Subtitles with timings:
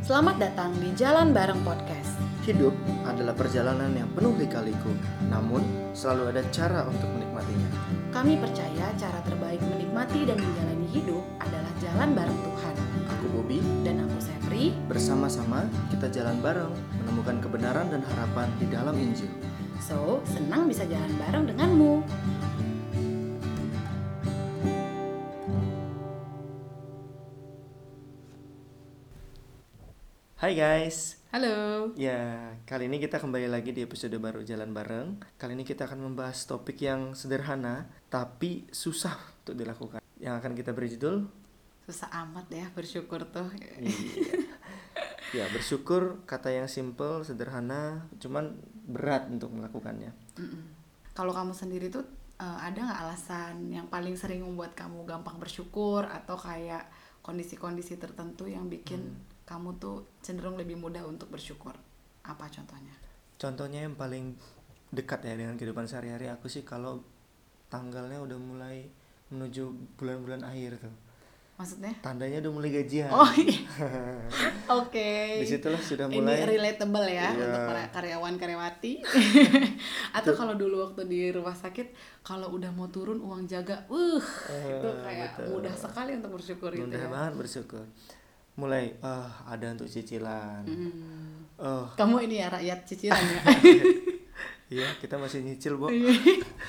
[0.00, 2.16] Selamat datang di Jalan Bareng Podcast.
[2.48, 2.72] Hidup
[3.04, 4.88] adalah perjalanan yang penuh lika-liku,
[5.28, 5.60] namun
[5.92, 7.68] selalu ada cara untuk menikmatinya.
[8.08, 12.74] Kami percaya cara terbaik menikmati dan menjalani hidup adalah jalan bareng Tuhan.
[13.12, 16.72] Aku Bobby, Dan aku Sepri, bersama-sama kita jalan bareng
[17.04, 19.28] menemukan kebenaran dan harapan di dalam Injil.
[19.80, 22.00] so senang bisa jalan bareng denganmu.
[30.40, 31.92] Hai guys, Halo.
[32.00, 35.20] ya kali ini kita kembali lagi di episode baru Jalan Bareng.
[35.36, 40.00] Kali ini kita akan membahas topik yang sederhana tapi susah untuk dilakukan.
[40.16, 41.28] Yang akan kita beri judul,
[41.84, 43.52] Susah amat ya bersyukur tuh.
[43.84, 43.84] iya.
[45.36, 48.56] ya bersyukur kata yang simple, sederhana, cuman
[48.88, 50.16] berat untuk melakukannya.
[51.12, 52.08] Kalau kamu sendiri tuh
[52.40, 56.88] eh, ada nggak alasan yang paling sering membuat kamu gampang bersyukur atau kayak
[57.20, 61.74] kondisi-kondisi tertentu yang bikin kamu tuh cenderung lebih mudah untuk bersyukur?
[62.22, 62.94] Apa contohnya?
[63.34, 64.38] Contohnya yang paling
[64.88, 67.02] dekat ya dengan kehidupan sehari-hari aku sih kalau
[67.66, 68.86] tanggalnya udah mulai
[69.28, 69.66] menuju
[69.96, 70.94] bulan-bulan akhir tuh.
[71.54, 71.92] Maksudnya?
[72.00, 73.10] Tandanya udah mulai gajian.
[73.10, 73.60] Oh iya.
[74.80, 75.44] Oke.
[75.44, 77.44] Di situlah sudah Ini mulai relatable ya Iya.
[77.44, 78.92] untuk para karyawan karyawati.
[80.16, 84.16] Atau kalau dulu waktu di rumah sakit, kalau udah mau turun uang jaga, uh,
[84.48, 85.46] itu Eh, kayak betul.
[85.52, 87.10] mudah sekali untuk bersyukur gitu mudah ya.
[87.10, 87.84] banget bersyukur.
[88.60, 90.68] Mulai ah ada untuk cicilan.
[90.68, 91.48] Hmm.
[91.56, 93.40] Oh, Kamu ini ya rakyat cicilan ya.
[94.80, 95.88] iya kita masih nyicil, Bu.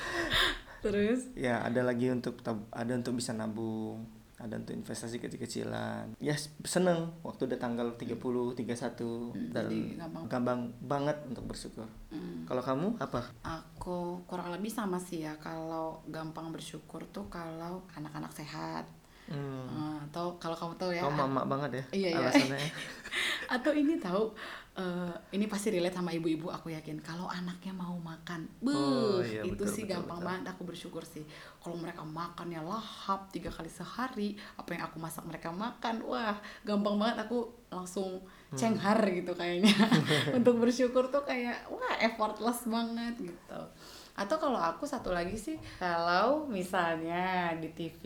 [0.84, 1.30] Terus?
[1.36, 2.40] Ya, ada lagi untuk
[2.72, 4.02] ada untuk bisa nabung,
[4.42, 6.18] ada untuk investasi kecil-kecilan.
[6.18, 6.34] Ya,
[6.66, 8.18] seneng waktu udah tanggal 30,
[8.58, 10.24] 31 dan jadi gampang.
[10.26, 11.86] gampang banget untuk bersyukur.
[12.10, 12.42] Hmm.
[12.50, 13.30] Kalau kamu apa?
[13.46, 18.84] Aku kurang lebih sama sih ya kalau gampang bersyukur tuh kalau anak-anak sehat.
[19.24, 19.64] Hmm.
[19.64, 22.18] Eh, atau kalau kamu tahu ya Kamu mama banget ya Iya, iya.
[22.20, 22.58] alasannya.
[22.58, 22.68] ya?
[23.56, 24.32] atau ini tahu
[24.74, 29.40] eh, ini pasti relate sama ibu-ibu aku yakin kalau anaknya mau makan Oh, buh iya,
[29.42, 30.26] itu betul, sih betul, gampang betul.
[30.26, 31.22] banget aku bersyukur sih
[31.56, 36.96] kalau mereka makannya lahap tiga kali sehari apa yang aku masak mereka makan wah gampang
[36.96, 38.60] banget aku langsung Hmm.
[38.60, 39.72] cenghar gitu kayaknya
[40.36, 43.60] untuk bersyukur tuh kayak wah effortless banget gitu
[44.12, 47.22] atau kalau aku satu lagi sih kalau misalnya
[47.56, 48.02] di TV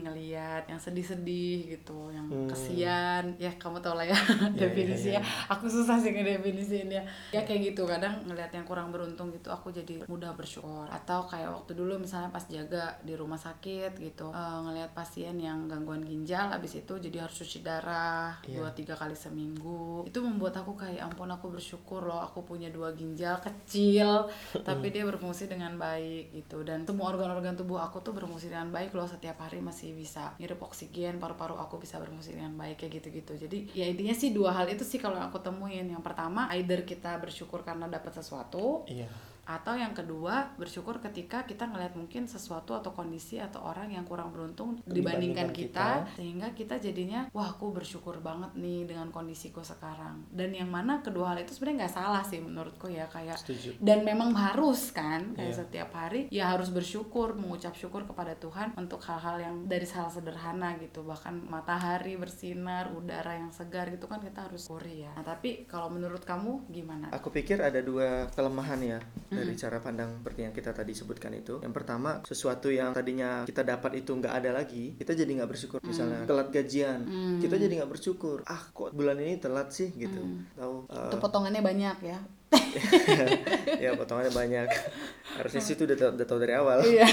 [0.00, 2.50] ngeliat yang sedih-sedih gitu yang Hmm.
[2.50, 5.46] kesian ya kamu tau lah ya iya, definisinya iya.
[5.46, 7.00] aku susah sih ngedefinisiinnya
[7.30, 11.48] ya kayak gitu kadang ngeliat yang kurang beruntung gitu aku jadi mudah bersyukur atau kayak
[11.48, 16.50] waktu dulu misalnya pas jaga di rumah sakit gitu eh, ngeliat pasien yang gangguan ginjal
[16.50, 18.58] abis itu jadi harus cuci darah Iya.
[18.58, 22.90] dua tiga kali seminggu itu membuat aku kayak ampun aku bersyukur loh aku punya dua
[22.92, 24.26] ginjal kecil
[24.66, 26.62] tapi dia berfungsi dengan baik gitu.
[26.62, 30.66] Dan semua organ-organ tubuh aku tuh berfungsi dengan baik loh setiap hari masih bisa ngirup
[30.66, 33.32] oksigen paru-paru aku bisa berfungsi dengan baik kayak gitu-gitu.
[33.38, 35.88] Jadi ya intinya sih dua hal itu sih kalau aku temuin.
[35.88, 39.08] Yang pertama either kita bersyukur karena dapat sesuatu Iya.
[39.46, 44.34] Atau yang kedua bersyukur ketika kita ngelihat mungkin sesuatu atau kondisi atau orang yang kurang
[44.34, 44.98] beruntung dibandingkan
[45.46, 46.14] Dibandingkan kita, kita.
[46.18, 51.30] sehingga kita jadinya wah aku bersyukur banget nih dengan kondisiku sekarang dan yang mana kedua
[51.30, 53.78] hal itu sebenarnya nggak salah sih menurutku ya kayak Setuju.
[53.78, 55.58] dan memang harus kan kayak Iya.
[55.62, 60.74] setiap hari ya harus bersyukur mengucap syukur kepada Tuhan untuk hal-hal yang dari hal sederhana
[60.76, 65.62] gitu bahkan matahari bersinar udara yang segar gitu kan kita harus syukuri ya nah tapi
[65.64, 68.98] kalau menurut kamu gimana Aku pikir ada dua kelemahan ya
[69.36, 71.60] dari cara pandang seperti yang kita tadi sebutkan itu.
[71.60, 75.78] Yang pertama, sesuatu yang tadinya kita dapat itu nggak ada lagi, kita jadi nggak bersyukur.
[75.82, 77.38] Misalnya telat gajian, Hmm.
[77.38, 78.40] kita jadi nggak bersyukur.
[78.44, 80.16] Ah, kok bulan ini telat sih gitu.
[80.16, 80.48] Hmm.
[80.52, 80.74] Tahu?
[80.88, 82.18] eh, itu potongannya banyak ya
[83.84, 84.68] ya potongannya banyak.
[85.36, 86.78] Harusnya sih itu udah, tau- udah tahu dari awal.
[86.82, 87.04] iya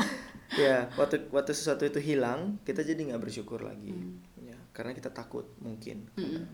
[0.64, 3.92] ya, waktu waktu sesuatu itu hilang, kita jadi nggak bersyukur lagi.
[3.92, 4.16] Hmm.
[4.78, 6.06] Karena kita takut mungkin.
[6.14, 6.46] Hmm.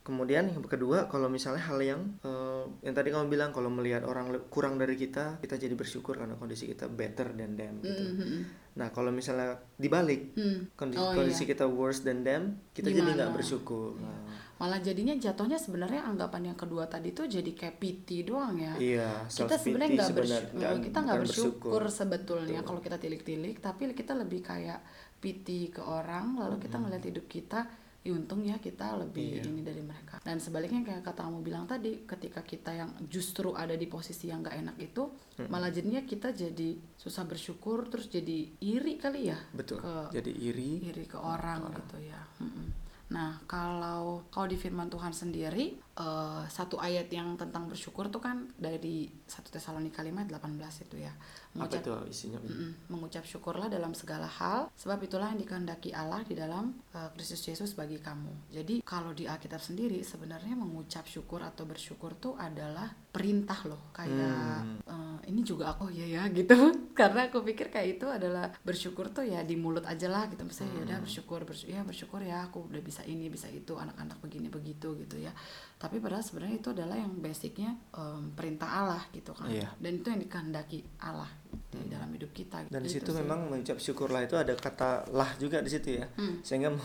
[0.00, 4.32] Kemudian yang kedua, kalau misalnya hal yang eh, yang tadi kamu bilang kalau melihat orang
[4.48, 8.02] kurang dari kita, kita jadi bersyukur karena kondisi kita better than them gitu.
[8.02, 8.40] Mm-mm.
[8.72, 10.72] Nah, kalau misalnya dibalik Hmm.
[10.72, 11.50] kondisi, Oh, kondisi iya.
[11.52, 13.36] kita worse than them, kita jadi nggak Gimana?
[13.36, 14.00] bersyukur.
[14.00, 14.16] Nah,
[14.62, 19.26] malah jadinya jatuhnya sebenarnya anggapan yang kedua tadi tuh jadi kayak pity doang ya iya,
[19.26, 24.14] kita sebenarnya nggak sebenar- bersyukur nggak- kita nggak bersyukur sebetulnya kalau kita tilik-tilik tapi kita
[24.14, 24.78] lebih kayak
[25.18, 27.66] pity ke orang lalu kita ngeliat hidup kita
[28.00, 29.46] ya untung ya kita lebih Iya.
[29.46, 33.74] ini dari mereka dan sebaliknya kayak kata kamu bilang tadi ketika kita yang justru ada
[33.74, 35.06] di posisi yang nggak enak itu
[35.46, 39.78] malah jadinya kita jadi susah bersyukur terus jadi iri kali ya Betul.
[39.78, 40.82] ke Jadi iri.
[40.84, 42.18] iri ke orang gitu ya.
[42.38, 42.81] Mm-mm.
[43.12, 48.48] Nah, kalau kalau di firman Tuhan sendiri eh, satu ayat yang tentang bersyukur tuh kan
[48.56, 51.12] dari 1 Tesalonika 5 18 itu ya.
[51.52, 52.88] apa Mengucap itu isinya Mm-mm.
[52.88, 57.76] mengucap syukurlah dalam segala hal sebab itulah yang dikehendaki Allah di dalam uh, Kristus Yesus
[57.76, 58.48] bagi kamu.
[58.48, 64.64] Jadi kalau di Alkitab sendiri sebenarnya mengucap syukur atau bersyukur tuh adalah perintah loh kayak
[64.64, 64.78] Hmm.
[64.88, 66.54] uh, ini juga aku ya ya gitu
[66.98, 70.72] karena aku pikir kayak itu adalah bersyukur tuh ya di mulut aja lah gitu misalnya
[70.72, 74.48] ya udah bersyukur bersyukur ya bersyukur ya aku udah bisa ini bisa itu anak-anak begini
[74.48, 75.32] begitu gitu ya
[75.82, 79.50] tapi padahal sebenarnya itu adalah yang basicnya um, perintah Allah gitu kan.
[79.50, 79.66] Iya.
[79.76, 81.26] dan itu yang dikehendaki Allah
[81.68, 83.18] di dalam hidup kita dan di Gitu situ sih.
[83.18, 86.06] memang mengucap syukurlah itu ada kata lah juga di situ ya.
[86.14, 86.38] Hmm.
[86.40, 86.70] sehingga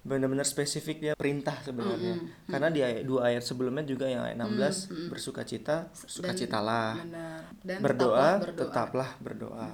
[0.00, 2.16] benar-benar spesifik dia perintah sebenarnya.
[2.16, 7.40] Hmm, karena di ayat, dua ayat sebelumnya juga yang ayat 16 bersukacita bersukacitalah benar.
[7.60, 8.60] Dan berdoa tetaplah berdoa.
[8.64, 9.68] tetaplah berdoa.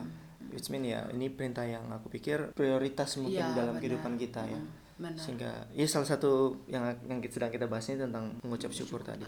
[0.51, 3.83] Which mean ya ini perintah yang aku pikir prioritas mungkin Iya, dalam benar.
[3.83, 4.59] kehidupan kita ya.
[4.59, 4.67] Hmm,
[4.97, 5.21] benar.
[5.21, 9.25] Sehingga ya salah satu yang yang sedang kita bahas ini tentang mengucap syukur tadi.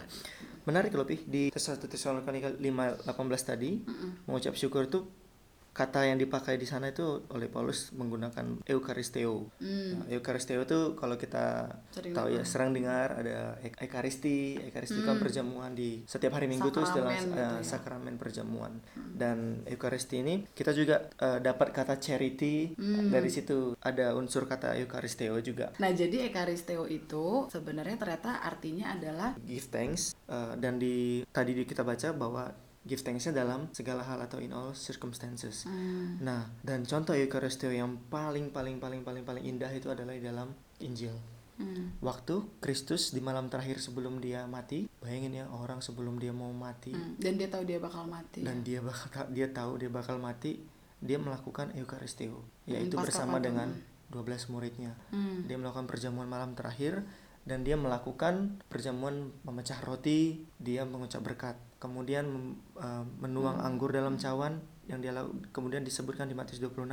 [0.64, 1.20] Menarik loh Pi.
[1.24, 3.04] Di 1 Tesalonika 5:18
[3.44, 3.80] tadi
[4.28, 5.04] mengucap syukur itu
[5.78, 9.46] kata yang dipakai di sana itu oleh Paulus menggunakan eukaristeo.
[9.56, 14.96] Hmm, Nah, eukaristeo itu kalau kita Sering tahu ya sering dengar ada ek- ekaristi, ekaristi
[14.96, 17.14] itu kan perjamuan di setiap hari Minggu itu istilah Hmm.
[17.14, 17.50] Sakramen gitu ya.
[17.52, 17.62] Hmm.
[17.62, 18.72] sakramen perjamuan.
[19.14, 23.08] Dan eukaristi ini kita juga eh, dapat kata charity Hmm.
[23.08, 25.70] dari situ ada unsur kata eukaristeo juga.
[25.76, 31.62] Nah, jadi Ekaristeo itu sebenarnya ternyata artinya adalah Give thanks eh, dan di tadi di-
[31.64, 32.50] kita baca bahwa
[32.88, 35.68] give thanksnya dalam segala hal atau in all circumstances.
[35.68, 40.24] hmm, Nah, dan contoh Eukaristio yang paling paling paling paling paling indah itu adalah di
[40.24, 40.48] dalam
[40.80, 41.12] Injil.
[41.60, 46.48] hmm, Waktu Kristus di malam terakhir sebelum dia mati, bayangin ya orang sebelum dia mau
[46.50, 47.20] mati hmm.
[47.20, 48.40] dan dia tahu dia bakal mati.
[48.40, 50.64] dan dia bakal dia tahu dia bakal mati,
[51.04, 53.70] dia melakukan Eukaristio, yaitu bersama dengan
[54.08, 54.96] 12 muridnya.
[55.12, 57.04] Hmm, Dia melakukan perjamuan malam terakhir
[57.44, 61.56] dan dia melakukan perjamuan memecah roti, dia mengucap berkat.
[61.78, 62.26] Kemudian
[62.78, 64.58] eh, menuang anggur dalam cawan
[64.88, 65.12] yang dia
[65.52, 66.88] kemudian disebutkan di Matius 26,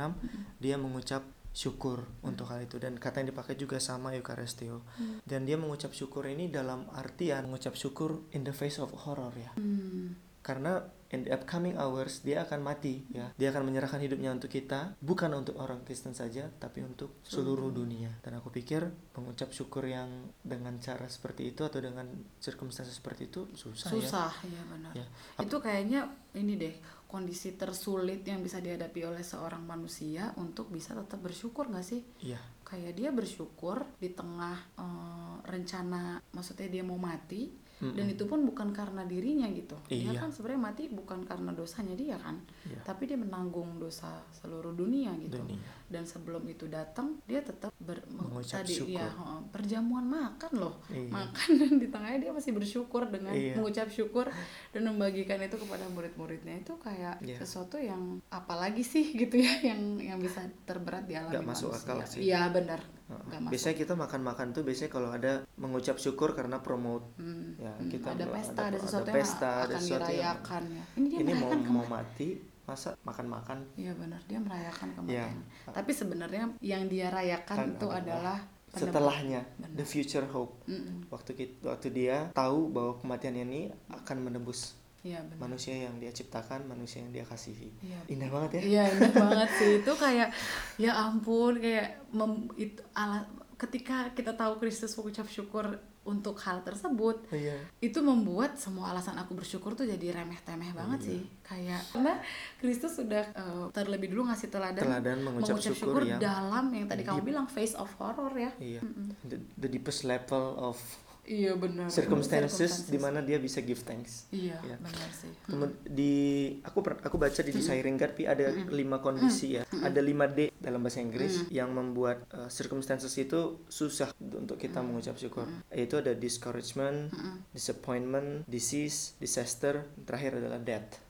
[0.60, 1.24] dia mengucap
[1.56, 2.76] syukur untuk hal itu.
[2.76, 4.84] Dan kata yang dipakai juga sama Eukaristio.
[5.24, 9.56] Dan dia mengucap syukur ini dalam artian mengucap syukur in the face of horror ya.
[9.56, 10.12] Hmm,
[10.46, 10.78] karena
[11.10, 15.30] in the upcoming hours dia akan mati ya dia akan menyerahkan hidupnya untuk kita bukan
[15.34, 20.78] untuk orang Kristen saja tapi untuk seluruh dunia dan aku pikir mengucap syukur yang dengan
[20.82, 22.06] cara seperti itu atau dengan
[22.42, 24.92] circumstances seperti itu susah, ya susah ya benar.
[24.94, 25.06] Ya.
[25.42, 26.74] Itu kayaknya ini deh
[27.06, 32.02] kondisi tersulit yang bisa dihadapi oleh seorang manusia untuk bisa tetap bersyukur nggak sih?
[32.22, 37.46] iya Kayak dia bersyukur di tengah eh, rencana, maksudnya dia mau mati,
[37.78, 37.92] Mm-mm.
[37.92, 39.76] dan itu pun bukan karena dirinya gitu.
[39.86, 40.18] Dia Iya.
[40.18, 42.80] kan sebenarnya mati bukan karena dosanya dia kan, Iya.
[42.82, 45.36] tapi dia menanggung dosa seluruh dunia gitu.
[45.38, 48.96] dunia Dan sebelum itu datang, dia tetap ber, Mengucap tadi syukur.
[48.96, 49.06] ya
[49.46, 51.10] perjamuan makan loh, Iya.
[51.10, 53.54] makan dan di tengahnya dia masih bersyukur dengan Iya.
[53.54, 54.26] mengucap syukur
[54.68, 57.38] dan membagikan itu kepada murid-muridnya itu kayak Iya.
[57.38, 61.84] sesuatu yang apalagi sih gitu ya yang yang bisa terberat dialami Nggak masuk manusia.
[61.84, 62.20] akal sih.
[62.24, 62.80] Iya benar.
[63.06, 63.54] Masuk.
[63.54, 68.06] biasanya kita makan-makan tuh biasanya kalau ada mengucap syukur karena promote Hmm, ya hmm, kita
[68.12, 70.84] ada pesta, ada, ada sesuatu pesta, yang ada akan sesuatu yang- dirayakan ya.
[70.94, 71.50] Ini dia ini mau mau
[71.82, 71.90] kematian.
[71.90, 72.28] mati
[72.64, 74.94] masa makan-makan Iya benar, dia merayakan Ya.
[74.96, 75.36] kematian.
[75.72, 79.70] Tapi sebenarnya yang dia rayakan Kan itu adalah setelahnya Benar.
[79.74, 81.06] the future hope Mm-mm.
[81.08, 85.38] waktu kita, waktu dia tahu bahwa kematian ini akan menebus Iya benar.
[85.40, 87.98] manusia yang dia ciptakan manusia yang dia kasihi Iya.
[88.08, 90.28] indah banget ya Iya indah banget sih itu kayak
[90.76, 93.22] ya ampun kayak mem, itu ala,
[93.56, 97.58] ketika kita tahu Kristus mengucap syukur untuk hal tersebut iya.
[97.82, 101.08] itu membuat semua alasan aku bersyukur tuh jadi remeh-temeh banget Iya.
[101.10, 101.20] sih.
[101.42, 102.14] Kayak karena
[102.56, 107.20] Kristus sudah eh, terlebih dulu ngasih teladan, Teladan mengucap syukur yang dalam yang tadi kamu
[107.20, 107.28] deep.
[107.28, 108.50] bilang face of horror ya.
[108.56, 108.80] Iya.
[109.26, 110.78] The, the deepest level of
[111.26, 111.90] iya benar.
[111.90, 114.30] Circumstances di mana dia bisa give thanks.
[114.30, 114.76] Iya Iya.
[114.78, 115.30] benar sih.
[115.44, 116.14] Kemudian di
[116.62, 119.62] aku per- aku baca di Desiring God Pi ada lima kondisi ya.
[119.68, 125.14] Ada lima D dalam bahasa Inggris yang membuat uh, circumstances itu susah untuk kita mengucap
[125.14, 125.44] syukur.
[125.68, 127.10] Yaitu ada discouragement
[127.50, 131.02] disappointment disease disaster terakhir adalah death.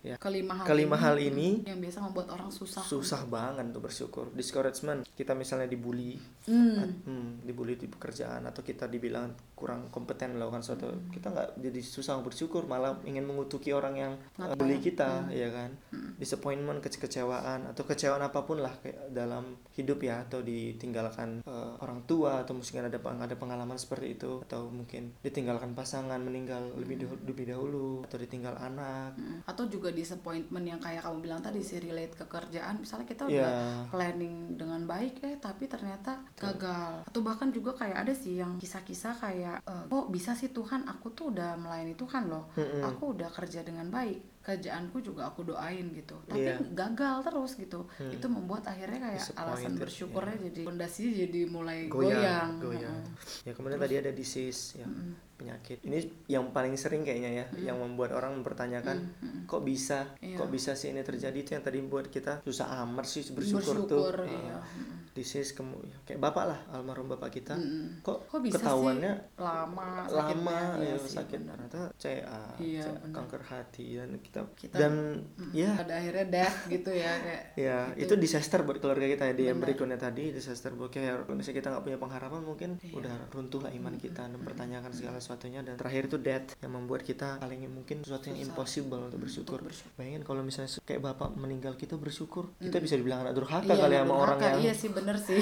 [0.00, 0.16] Ya.
[0.16, 4.32] kelima hal kelima ini, hal ini yang biasa membuat orang susah susah banget untuk bersyukur
[4.32, 6.72] discouragement kita misalnya dibully Hmm.
[6.78, 11.12] at- hmm, dibully di pekerjaan atau kita dibilang kurang kompeten melakukan suatu Hmm.
[11.12, 14.56] kita nggak jadi susah bersyukur malah ingin mengutuki orang yang uh, Ngatain.
[14.56, 15.36] bully kita Hmm.
[15.36, 15.70] ya kan
[16.20, 18.76] disappointment kece- kecewaan atau kecewaan apa pun lah
[19.08, 24.44] dalam hidup ya atau ditinggalkan uh, orang tua atau mungkin ada ada pengalaman seperti itu
[24.44, 29.16] atau mungkin ditinggalkan pasangan meninggal lebih dahulu, lebih dahulu atau ditinggal anak.
[29.16, 29.38] Mm.
[29.48, 32.76] atau juga disappointment yang kayak kamu bilang tadi sih relate ke kerjaan.
[32.78, 33.88] Misalnya kita udah Iya.
[33.88, 37.08] planning dengan baik eh tapi ternyata gagal.
[37.08, 41.14] Atau bahkan juga kayak ada sih yang kisah-kisah kayak eh, kok bisa sih Tuhan aku
[41.16, 42.52] tuh udah melayani Tuhan loh.
[42.58, 42.82] Mm-mm.
[42.84, 46.56] aku udah kerja dengan baik kerjaanku juga aku doain gitu tapi Iya.
[46.72, 52.16] gagal terus gitu itu membuat akhirnya kayak alasan Disappointed, bersyukurnya jadi fondasinya jadi mulai goyang,
[52.16, 53.00] goyang, goyang.
[53.04, 53.44] Heeh.
[53.44, 54.88] Ya kemudian tadi ada disease, ya
[55.36, 55.80] penyakit.
[55.80, 58.96] Ini yang paling sering kayaknya ya, yang membuat orang mempertanyakan
[59.44, 60.36] kok bisa, Iya.
[60.36, 64.14] kok bisa sih ini terjadi itu yang tadi buat kita susah amat sih bersyukur, bersyukur
[64.20, 64.28] tuh.
[64.28, 64.56] iya.
[64.56, 67.98] Uh, disease kemu ya, kayak bapak lah almarhum bapak kita, Mm-mm.
[68.00, 70.58] kok, kok bisa ketahuannya sih lama lama?
[70.76, 71.56] Iya ya sih, sakit benar.
[71.58, 74.92] ternyata CA, Iya, CA, kanker hati dan kita, Kita- dan
[75.50, 79.44] ya pada akhirnya death gitu ya kayak ya Itu- itu, disaster buat keluarga kita di
[79.44, 82.94] yang berikutnya tadi disaster buat kayak misalnya kita nggak punya pengharapan mungkin Iya.
[82.96, 87.02] udah runtuh lah iman kita dan mempertanyakan segala sesuatunya dan terakhir itu death yang membuat
[87.02, 88.48] kita paling mungkin sesuatu yang Susah.
[88.48, 89.58] impossible untuk bersyukur.
[89.58, 89.96] Untuk bersyukur.
[89.96, 93.94] Bayangin kalau misalnya kayak bapak meninggal kita bersyukur kita bisa dibilang anak durhaka iya kali
[93.94, 95.40] ya sama orang yang iya sih bener sih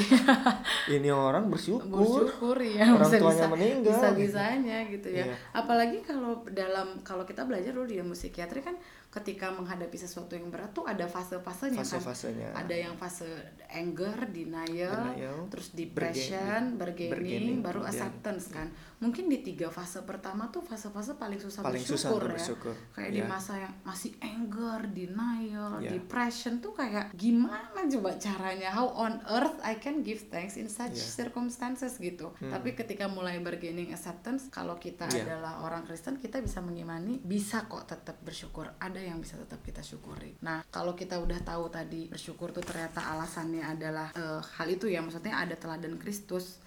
[0.94, 1.88] ini orang bersyukur.
[1.90, 3.90] bersyukur ya Orang bisa tuanya bisa meninggal.
[3.90, 5.34] bisa bisanya gitu ya Iya.
[5.52, 8.76] apalagi kalau dalam kalau kita belajar dulu di ilmu psikiatri kan
[9.10, 12.52] ketika menghadapi sesuatu yang berat tuh ada fase-fasenya kan Fase-fasenya.
[12.52, 13.24] ada yang fase
[13.66, 20.02] anger denial, Denial, terus depression bargaining, bargaining, baru kemudian- acceptance kan mungkin di tiga fase
[20.02, 22.74] pertama tuh fase-fase paling susah Paling susah bersyukur untuk ya bersyukur.
[22.92, 23.28] kayak di Iya.
[23.28, 25.90] masa yang masih anger denial Iya.
[25.94, 30.94] depression tuh kayak gimana coba caranya how on earth I can give thanks in such
[30.94, 31.08] Iya.
[31.22, 35.16] circumstances gitu tapi ketika mulai bergaining acceptance kalau kita Hmm.
[35.16, 35.24] Iya.
[35.30, 39.80] adalah orang Kristen kita bisa mengimani bisa kok tetap bersyukur ada yang bisa tetap kita
[39.80, 40.34] syukuri.
[40.40, 44.98] Nah kalau kita udah tahu tadi bersyukur tuh ternyata alasannya adalah eh, hal itu ya
[44.98, 46.60] maksudnya ada teladan Kristus.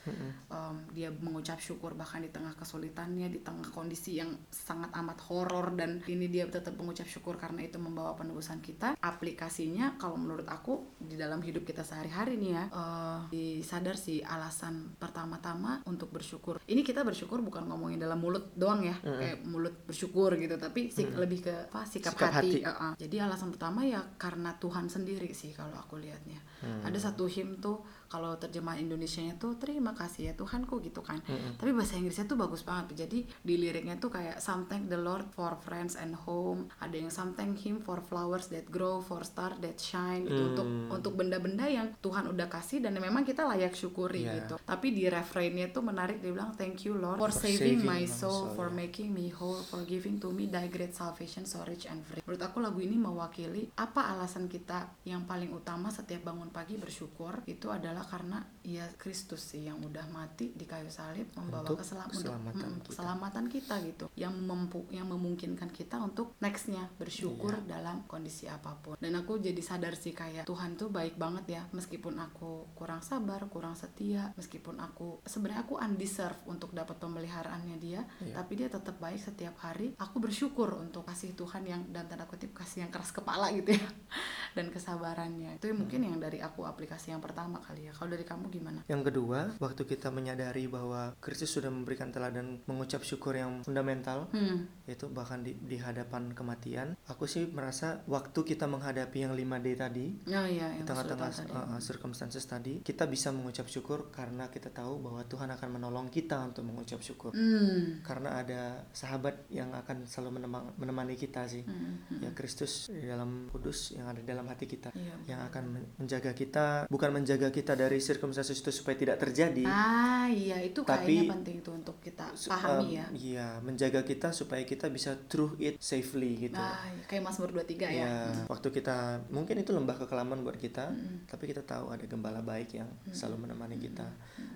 [0.50, 5.74] Em, dia mengucap syukur bahkan di tengah kesulitannya di tengah kondisi yang sangat amat horor
[5.74, 8.98] dan ini dia tetap mengucap syukur karena itu membawa penebusan kita.
[8.98, 14.98] Aplikasinya kalau menurut aku di dalam hidup kita sehari-hari nih ya eh, disadar sih alasan
[14.98, 16.58] pertama-tama untuk bersyukur.
[16.66, 21.14] Ini kita bersyukur bukan ngomongin dalam mulut doang ya kayak mulut bersyukur gitu tapi sik-
[21.14, 22.68] lebih ke apa sikap, Sikap hati, hati.
[22.68, 22.94] Eh, eh.
[23.02, 27.82] jadi alasan pertama ya karena Tuhan sendiri sih kalau aku lihatnya ada satu hymn tuh
[28.12, 31.24] kalau terjemahan Indonesia-nya tuh terima kasih ya Tuhanku gitu kan.
[31.56, 33.08] Tapi bahasa Inggrisnya tuh bagus banget.
[33.08, 36.68] Jadi di liriknya tuh kayak some thank the Lord for friends and home.
[36.78, 40.52] Ada yang some thank him for flowers that grow for star that shine gitu.
[40.52, 44.44] Untuk untuk benda-benda yang Tuhan udah kasih dan memang kita layak syukuri Iya.
[44.44, 44.56] gitu.
[44.60, 48.04] Tapi di refrainnya tuh menarik dia bilang thank you Lord for, For saving, saving my
[48.04, 48.84] my soul soul, for ya.
[48.84, 52.20] making me whole for giving to me thy great salvation so rich and free.
[52.20, 57.40] Menurut aku lagu ini mewakili apa alasan kita yang paling utama setiap bangun pagi bersyukur
[57.46, 62.08] itu adalah karena ya Kristus sih yang udah mati di kayu salib membawa Untuk keselam-
[62.08, 62.90] keselamatan mm, kita.
[62.90, 64.06] keselamatan kita gitu.
[64.14, 67.78] Yang mempu yang memungkinkan kita untuk nextnya bersyukur Iya.
[67.78, 68.96] dalam kondisi apa pun.
[68.96, 71.62] Dan aku jadi sadar sih kayak Tuhan tuh baik banget ya.
[71.72, 78.06] Meskipun aku kurang sabar kurang setia meskipun aku sebenarnya aku undeserved untuk dapat pemeliharaannya dia
[78.20, 78.36] Iya.
[78.36, 79.94] tapi dia tetap baik setiap hari.
[79.98, 83.88] Aku bersyukur untuk kasih Tuhan yang dan tanda kutip kasih yang keras kepala gitu ya.
[84.52, 85.58] Dan kesabarannya.
[85.58, 88.80] Itu mungkin yang dari aku aplikasi yang pertama kali ya kalau dari kamu gimana?
[88.88, 94.81] Yang kedua, waktu kita menyadari bahwa Kristus sudah memberikan teladan mengucap syukur yang fundamental, hmm
[94.92, 100.20] yaitu bahkan di, di hadapan kematian, aku sih merasa waktu kita menghadapi yang 5D tadi,
[100.28, 105.24] oh iya di tengah-tengah uh, circumstances tadi, kita bisa mengucap syukur karena kita tahu bahwa
[105.24, 107.32] Tuhan akan menolong kita untuk mengucap syukur.
[107.32, 111.64] hmm Karena ada sahabat yang akan selalu menemang- menemani kita sih.
[111.64, 115.90] Hmm, Ya Kristus di dalam kudus yang ada dalam hati kita Iya, yang akan men-
[115.98, 121.06] menjaga kita bukan menjaga kita dari circumstances itu supaya tidak terjadi Ah iya itu Tapi-
[121.08, 123.06] kayaknya penting tuh untuk kita pahami um, ya.
[123.12, 126.58] Iya, menjaga kita supaya kita bisa through it safely gitu.
[126.58, 128.04] Ah iya, kayak Mazmur 23 ya.
[128.08, 130.90] Ya, waktu kita mungkin itu lembah kekelaman buat kita,
[131.28, 134.08] tapi kita tahu ada gembala baik yang selalu menemani kita.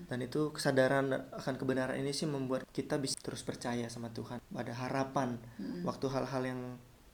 [0.08, 4.40] Dan itu kesadaran akan kebenaran ini sih membuat kita bisa terus percaya sama Tuhan.
[4.56, 5.38] Ada harapan
[5.84, 6.62] waktu hal-hal yang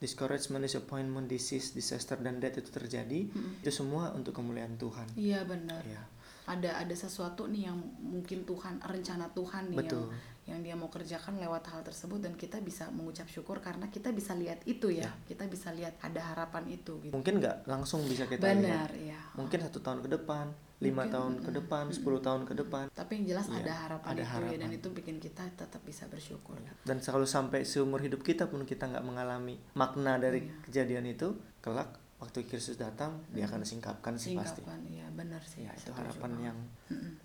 [0.02, 3.30] discouragement, disappointment, disease, disaster dan death itu terjadi,
[3.62, 5.06] itu semua untuk kemuliaan Tuhan.
[5.14, 5.78] Iya benar.
[5.86, 6.02] Ya,
[6.42, 10.10] Ada ada sesuatu nih yang mungkin Tuhan rencana Tuhan nih Betul.
[10.10, 14.10] yang yang dia mau kerjakan lewat hal tersebut dan kita bisa mengucap syukur karena kita
[14.10, 15.06] bisa lihat itu ya.
[15.22, 17.14] Kita bisa lihat ada harapan itu gitu.
[17.14, 18.58] mungkin nggak langsung bisa kita lihat.
[18.58, 19.20] Benar ya.
[19.32, 22.84] Mungkin satu tahun ke depan, lima tahun ke depan, 10 tahun ke depan.
[22.90, 24.72] Tapi yang jelas Iya, ada harapan ada itu ya dan harapan.
[24.74, 26.58] itu bikin kita tetap bisa bersyukur.
[26.82, 30.54] dan selalu sampai seumur hidup kita pun kita nggak mengalami makna dari Iya.
[30.66, 31.28] kejadian itu
[31.60, 31.86] kelak
[32.18, 35.62] waktu Kristus datang dia akan singkapkan sih pasti Singkapan ya benar sih.
[35.62, 36.44] ya itu harapan banget.
[36.44, 36.58] yang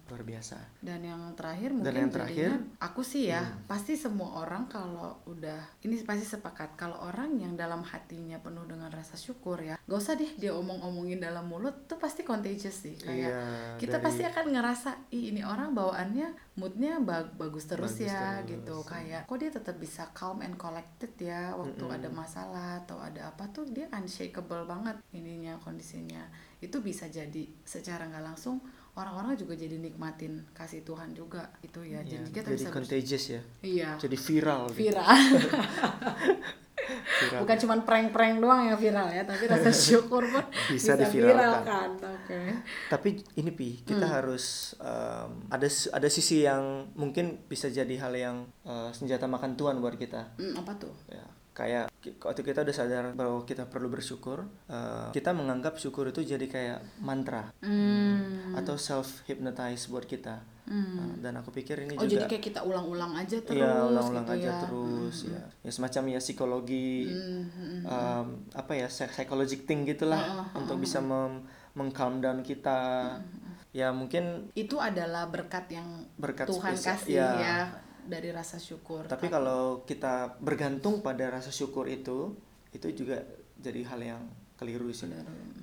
[0.08, 0.58] luar biasa.
[0.80, 2.64] Dan yang terakhir Dan mungkin yang terakhir, Hmm.
[2.64, 7.54] jadinya, aku sih ya pasti semua orang kalau udah ini pasti sepakat kalau orang yang
[7.54, 11.96] dalam hatinya penuh dengan rasa syukur ya gak usah deh dia omong-omongin dalam mulut tuh
[11.96, 12.96] pasti contagious sih.
[12.96, 13.40] Kayak Iya,
[13.78, 18.40] kita dari- pasti akan ngerasa ih ini orang bawaannya moodnya ba- bagus terus Bagus ya
[18.40, 18.76] terus, gitu.
[18.84, 23.48] Kayak kok dia tetap bisa calm and collected ya waktu ada masalah atau ada apa
[23.48, 26.24] tuh dia unshakable banget ininya kondisinya.
[26.58, 28.58] Itu bisa jadi secara nggak langsung
[28.98, 33.26] orang-orang juga jadi nikmatin kasih Tuhan juga itu ya Iya, jadi kita jadi bisa contagious
[33.30, 34.78] ya iya jadi viral gitu.
[34.80, 35.14] viral
[36.88, 37.44] Viral.
[37.44, 40.40] bukan cuma prank-prank doang yang viral ya tapi rasa syukur pun
[40.70, 41.60] Bisa bisa, diviralkan.
[41.60, 42.40] viralkan oke
[42.88, 44.16] tapi ini pi kita Hmm.
[44.16, 44.46] harus
[44.80, 49.94] um, ada ada sisi yang mungkin bisa jadi hal yang uh, senjata makan tuan buat
[49.94, 51.90] kita Hmm, apa tuh ya kayak
[52.22, 56.80] waktu kita udah sadar bahwa kita perlu bersyukur uh, kita menganggap syukur itu jadi kayak
[57.00, 58.37] mantra hmm.
[58.58, 60.42] Atau self hypnotize buat kita.
[60.68, 64.28] Uh, dan aku pikir ini oh juga jadi kayak kita ulang-ulang aja terus Iya ulang-ulang
[64.28, 64.60] gitu aja ya.
[64.68, 65.42] terus ya.
[65.64, 70.20] Ya semacam ya psikologi Hmm, hmm, um, apa ya psy- psychologic thing gitulah
[70.52, 73.16] untuk bisa mem meng-calm down kita.
[73.72, 77.30] Ya mungkin itu adalah berkat yang Berkat Tuhan spesial, kasih ya.
[77.40, 77.58] ya.
[78.04, 82.36] dari rasa syukur tapi kalau kita bergantung pada rasa syukur itu
[82.72, 83.20] itu juga
[83.60, 84.24] jadi hal yang
[84.58, 85.06] keliru sih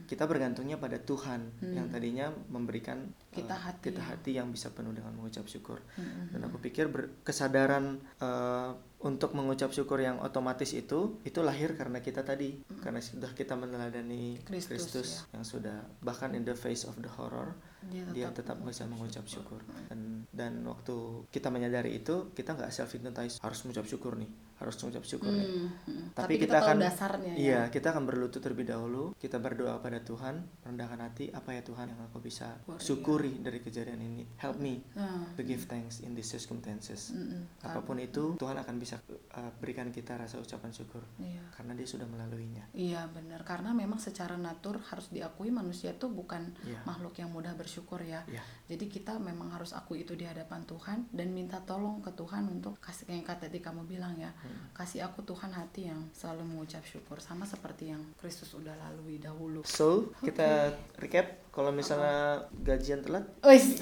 [0.04, 3.42] kita bergantungnya pada Tuhan yang tadinya memberikan Hmm.
[3.42, 3.82] Kita uh, hati.
[3.90, 4.06] kita ya.
[4.14, 5.82] hati yang bisa penuh dengan mengucap syukur.
[5.98, 8.70] Hmm, dan aku pikir ber- kesadaran uh,
[9.00, 12.62] untuk mengucap syukur yang otomatis itu itu lahir karena kita tadi.
[12.78, 14.46] Karena sudah kita meneladani Hmm.
[14.46, 18.64] Kristus, Kristus yang sudah bahkan in the face of the horror Dia dia tetap tetap
[18.64, 19.58] bisa mengucap syukur.
[19.90, 20.94] dan dan waktu
[21.28, 24.30] kita menyadari itu kita nggak self hypnotize harus mengucap syukur nih
[24.64, 26.06] harus mengucap syukur nih Hmm, hmm.
[26.16, 29.76] tapi, kita, kita, tahu akan dasarnya ya iya kita akan berlutut terlebih dahulu kita berdoa
[29.78, 34.24] pada Tuhan rendahkan hati apa ya Tuhan yang aku bisa Syukur, syukuri dari kejadian ini
[34.40, 37.44] help me Nah, to give thanks in these circumstances mm-mm.
[37.62, 38.98] apa pun itu Tuhan akan bisa
[39.36, 41.44] uh, berikan kita rasa ucapan syukur Iya.
[41.52, 46.56] karena dia sudah melaluinya Iya benar karena memang secara natur harus diakui manusia tuh bukan
[46.64, 46.80] Iya.
[46.88, 48.22] makhluk yang mudah bersyukur ya.
[48.30, 48.40] Iya.
[48.64, 52.80] Jadi kita memang harus akui itu di hadapan Tuhan dan minta tolong ke Tuhan untuk
[52.80, 54.32] kasih yang kata tadi kamu bilang ya.
[54.40, 54.53] Hmm.
[54.72, 59.62] Kasih aku Tuhan hati yang selalu mengucap syukur sama seperti yang Kristus udah lalui dahulu.
[59.62, 63.78] so kita recap kalau misalnya gajian telat Wis.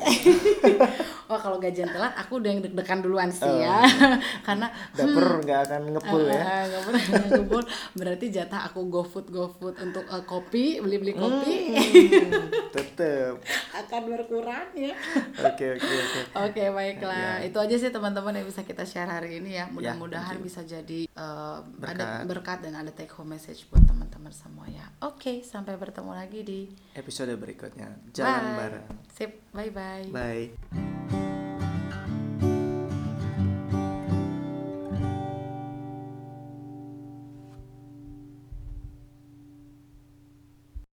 [1.24, 3.56] Wah kalau gajian telat aku udah yang deg-degan duluan sih Oh.
[3.56, 3.80] ya.
[4.46, 7.62] Karena dapur nggak akan ngepul ya Ah, nggak pernah ngumpul
[7.94, 13.40] berarti jatah aku GoFood GoFood untuk eh, kopi beli-beli kopi Hmm, tetep
[13.80, 14.92] akan berkurang ya.
[15.40, 17.48] oke oke oke Oke baiklah Ya.
[17.48, 20.52] itu aja sih teman-teman yang bisa kita share hari ini ya mudah-mudahan thank you.
[20.62, 22.22] Bisa jadi eh, ada Berkat.
[22.30, 24.86] berkat dan ada take home message buat teman-teman semua ya.
[25.02, 26.60] Oke sampai bertemu lagi di
[26.94, 28.58] episode berikutnya jalan Bye.
[28.62, 30.06] bareng Sip bye bye.
[30.14, 31.31] bye